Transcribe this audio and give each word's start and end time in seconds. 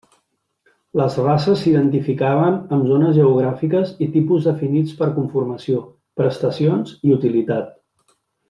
Les 0.99 1.17
races 1.25 1.59
s'identificaven 1.65 2.57
amb 2.77 2.89
zones 2.93 3.13
geogràfiques 3.19 3.93
i 4.07 4.09
tipus 4.17 4.49
definits 4.53 4.97
per 5.03 5.11
conformació, 5.21 5.87
prestacions 6.23 6.97
i 7.11 7.17
utilitat. 7.19 7.71